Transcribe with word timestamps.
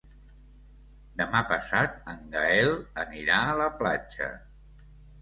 Demà 1.21 1.43
passat 1.51 2.01
en 2.15 2.25
Gaël 2.33 2.75
anirà 3.05 3.39
a 3.47 3.55
la 3.63 3.71
platja. 3.85 4.35